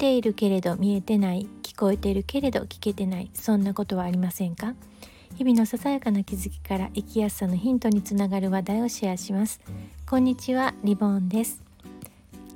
[0.00, 4.72] ているけれど見えてない聞こえているけれど聞けてないそんなことはありませんか？
[5.36, 9.60] 日々のささやかな気づきから生きやすさのヒントにつながる話題をシェアします。
[10.08, 11.62] こんにちはリボンです。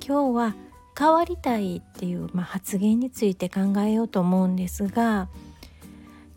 [0.03, 0.55] 今日は
[0.97, 5.27] 変わりたいっていう、まあ、発言について考えようと思うんですが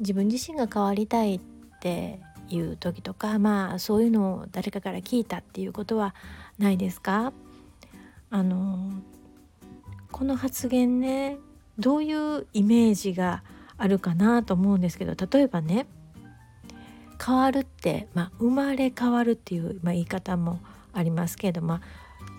[0.00, 1.40] 自分自身が変わりたいっ
[1.80, 2.20] て
[2.50, 6.14] いう時とかまあそういうのを誰かから聞いたっていうことは
[6.58, 7.32] ないですか？
[8.28, 8.90] あの
[10.12, 11.38] この発言ね
[11.78, 13.42] どういうイメージが
[13.76, 15.86] あるかなと思うんですけど例えばね
[17.24, 20.60] 変わるって、まあ、生まれ変わるっていう、まあ、言い方も
[20.92, 21.80] ありますけれども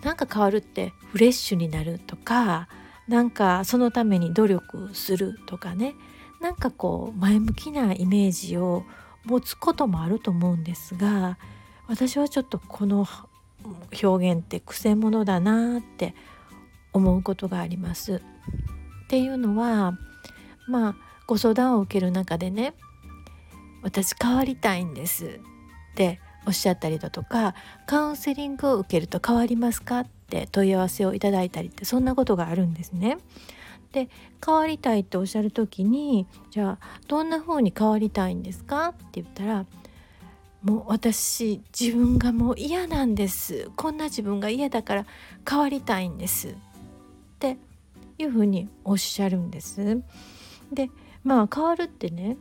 [0.04, 2.68] なんか変わるってフレッシュになるとか
[3.08, 5.96] なんかそのために努力するとかね
[6.42, 8.84] なんかこう前向きなイメージを
[9.26, 11.38] 持つこともあると思うんですが
[11.88, 13.08] 私はちょっとこの
[14.02, 16.16] 表現ってくせ者だなって
[16.94, 18.22] 思うことがあります。
[19.06, 19.98] っていうのは
[20.68, 20.96] まあ
[21.28, 22.74] ご相談を受ける中でね
[23.82, 25.26] 私変わりたいんです。
[25.26, 30.02] っておっしゃったりだとかカウンセリングを受けると変わりますか？
[30.02, 33.18] って問い合わせをいただいたりってそんなことがあるんですね。
[33.92, 34.08] で
[34.46, 38.90] 変わりたいっておっしゃる時にじゃあどんな風に変わりたいんですか？
[38.90, 39.66] って言ったら
[40.62, 43.72] もう私自分がもう嫌なんです。
[43.76, 45.06] こんな自分が嫌だから
[45.50, 46.56] 変わりたいんです。
[47.40, 47.58] て
[48.18, 50.02] いうふうにおっしゃるんです。
[50.72, 50.90] で
[51.24, 52.38] まあ変わるってね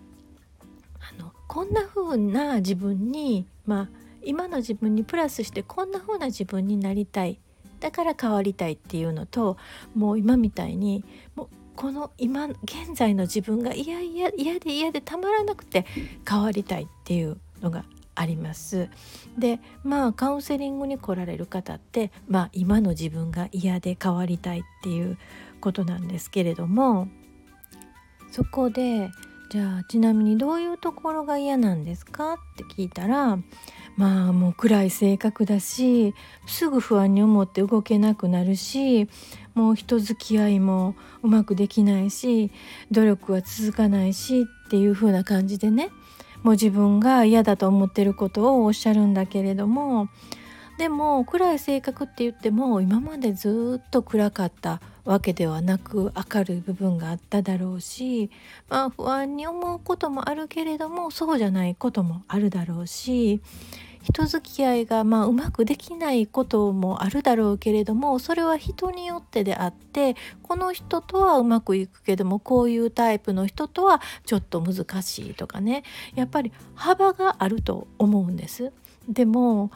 [1.01, 3.89] あのこんな風な自分にまあ
[4.23, 7.39] 今の自分にプラスしてこんな風な自分になりたい
[7.81, 9.57] だから変わりたいっていうのと
[9.95, 11.05] もう今みたいに
[11.37, 15.87] もうこの今現在の自分が嫌嫌嫌で嫌でたまらなくて
[16.29, 17.85] 変わりたいっていうのが
[18.19, 18.89] あります。
[19.39, 25.17] でまあカウンセリングに来られる方って、まあ、今の自分が嫌で変わりたいっていう
[25.61, 27.09] ことなんですけれども
[28.31, 29.11] そこで
[29.51, 33.39] じゃあちなみにどういうところが嫌なんですかって聞いたら
[33.97, 36.15] まあもう暗い性格だし
[36.47, 39.09] すぐ不安に思って動けなくなるし
[39.55, 42.51] もう人付き合いもうまくできないし
[42.91, 45.91] 努力は続かないしっていう風な感じでね
[46.43, 50.09] もう自分が嫌だと思ってることをおっしゃるんだけれども
[50.79, 58.31] でも暗い性格って言っても今までずっと暗かったわけではなく明るい部分があっただろうし、
[58.69, 63.41] まあ、不安に思うこともあるけれどもそうじゃないこともあるだろうし
[64.03, 75.83] 人付き合いがまあうまくできないこともあるだろうけれどもそれは人によってであってこの人とはうまくいくけどもこういうタイプの人とはちょっと難しいとかね
[76.15, 78.73] やっぱり幅があると思うんです。
[79.09, 79.71] でも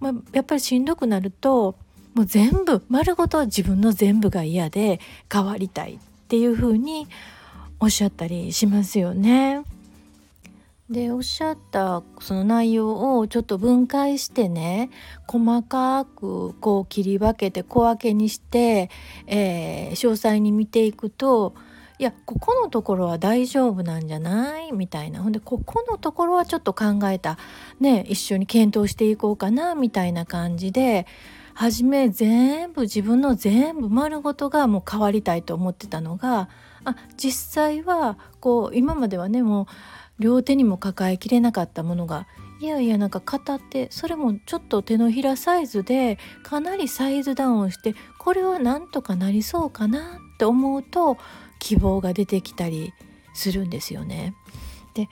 [0.00, 1.76] まあ、やっぱりしんどくなると
[2.14, 5.00] もう全部丸ごと自分の全部が嫌で
[5.32, 7.06] 変わりたいっていうふうに
[7.80, 9.62] おっしゃったりしますよね。
[10.90, 14.90] でおっしゃったその内容をちょっと分解してね
[15.26, 18.90] 細かくこう切り分けて小分けにして、
[19.26, 21.54] えー、詳細に見ていくと
[21.98, 24.72] いやここのところは大丈夫なんじゃない？
[24.72, 25.20] みたいな。
[25.20, 27.38] ほんでここのところはちょっと考えた。
[27.80, 29.74] ね一緒に検討していこうかな？
[29.74, 31.08] みたいな感じで
[31.54, 36.48] 初め全部自分の全部丸ごとがもう変わりたいと思ってたのが
[36.84, 39.66] あ実際はこう今まではねもう
[40.18, 42.26] 両手にも抱えきれなかったものが
[42.60, 51.18] いやいやなんか片手それもちょっと手のひらサイズでかなりサイズダウンしてこれはなんとかなりそうかなって思うと
[51.60, 52.92] 希望が出てきたり
[53.32, 54.34] するんですよね。
[54.94, 55.08] で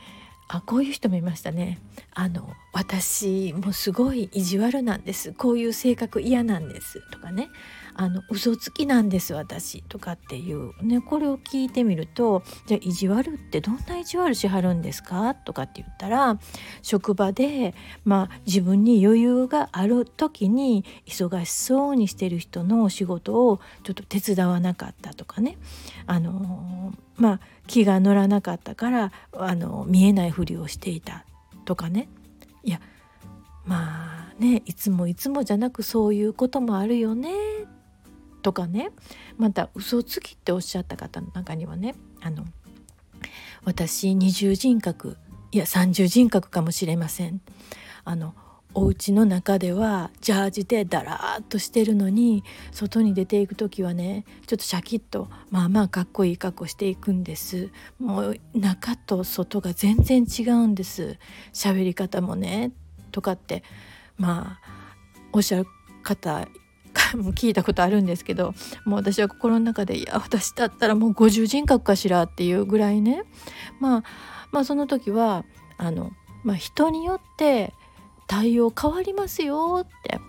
[0.49, 1.81] あこういう人もいましたね。
[2.15, 7.49] あの私もすごい意地悪なんですこういう性格嫌なんですとかね
[7.99, 15.35] あの嘘つきなんです私とかっていうねこれを聞いてみるとじゃあ意地悪ってどんな意地悪しはるんですか？
[15.35, 16.39] とかって言ったら
[16.83, 17.75] 職場で
[18.05, 25.57] まあ自分に余裕がある時に忙しそうにしてる人の仕事をちょっと手伝わなかったとかね。
[26.07, 31.25] あのまあ気が乗らなかったからあの見えないふりをしていた
[31.65, 32.09] とかね。
[32.63, 32.81] いや
[33.65, 37.31] まあねいつもいつもじゃなくそういうこともあるよね
[38.47, 38.91] とかね。
[39.39, 42.45] また嘘つきっておっしゃった方の中にはねあの
[43.65, 45.17] 私二重人格
[45.51, 47.41] いや三重人格かもしれません。
[48.05, 48.35] あの
[48.73, 57.71] お家の中ではジャージでダラーっとしてるのに外に出ていく時はねちょっとシャキッとまあまあかっこいい格好していくんです。
[57.99, 61.19] もう中と外が全然違うんです。
[61.53, 62.71] 喋り方もね
[63.11, 63.65] とかって
[64.17, 64.69] まあ
[65.33, 65.67] おっしゃる
[66.05, 66.47] 方
[67.17, 68.55] も聞いたことあるんですけど
[68.85, 73.25] もう私は心の中でいや私だったらもう50人格かしらっていうぐらいね、
[73.81, 74.05] まあ、
[74.53, 75.45] まあその時は
[75.79, 76.13] あの、
[76.45, 77.73] まあ、人によって
[78.27, 80.21] 対応変わりますよって。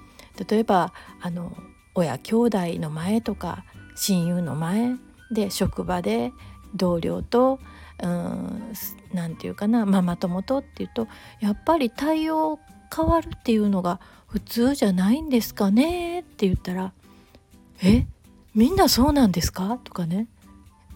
[0.45, 1.51] 例えばあの
[1.95, 3.65] 親兄弟の前とか
[3.95, 4.95] 親友の前
[5.31, 6.31] で職場で
[6.75, 7.59] 同僚と
[7.99, 11.07] 何て言うかなママ友とっていうと
[11.39, 12.59] やっぱり対応
[12.93, 16.93] 変わるっていうのが普通じゃないんですかねって言ったら
[17.83, 18.05] 「え
[18.53, 20.27] みんなそうなんですか?」とかね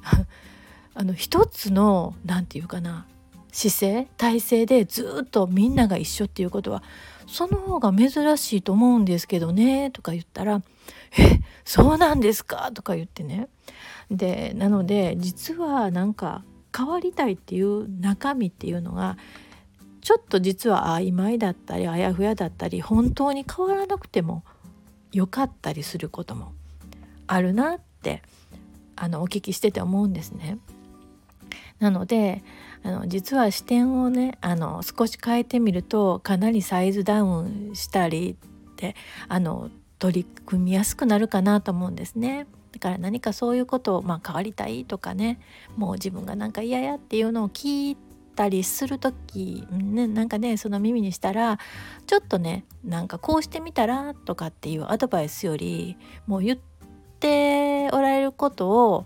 [0.93, 3.05] あの一つの何て言うかな
[3.51, 6.83] 姿勢体勢でずっとみんなが一緒っていうことは
[7.27, 10.61] その方が珍しいと思うんですけどねとか言ったら
[11.17, 13.47] 「えそうなんですか?」とか言ってね
[14.09, 16.43] でなので実はなんか
[16.75, 19.17] 変わりたいっていう中身っていうのが
[20.01, 24.43] ちょっと実は曖昧だったりあやふやだったり本当に変わらなくても
[25.11, 26.53] よかったりすることも
[27.27, 28.23] あるなって
[28.95, 30.57] あのお聞きしてて思うんですね。
[31.79, 32.43] なので
[32.83, 38.37] あの実は視点をねあの少し変えてみるとかなりサイズダウンしたり
[38.71, 38.95] って
[39.27, 39.69] あの
[39.99, 42.47] 取り組みやすくなるかなと思うんですね。
[42.71, 45.39] だから何かそういうことを、まあ、変わりたいとかね
[45.75, 47.97] もう自分がなんか嫌やっていうのを聞い
[48.35, 51.59] たりする時、ね、なんかねその耳にしたら
[52.07, 55.97] ちょっとねなんかこうしてみたらとかっていうアドバイスより
[56.27, 56.59] もう言っ
[57.19, 59.05] ておられることを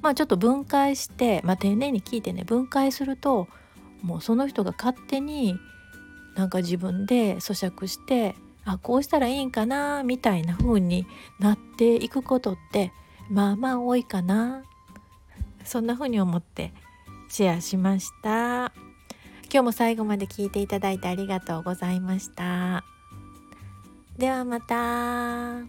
[0.00, 3.48] まあちょっと分解して、まあ、丁寧に聞いてね分解すると
[4.02, 5.56] もうその人が勝手に
[6.34, 8.34] なんか自分で咀嚼して
[8.64, 11.06] あこうしたらいいんかなみたいな風に
[11.38, 12.92] なっていくことって
[13.30, 14.62] まあまあ多いかな
[15.64, 16.72] そんな風に思って
[17.32, 18.74] シェアしました。
[19.44, 22.84] 今日も最後まで聞いていただいてありがとうございました。
[24.18, 25.62] ではまた。